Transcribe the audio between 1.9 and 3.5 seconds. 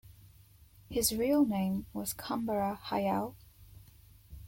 was Kambara Hayao.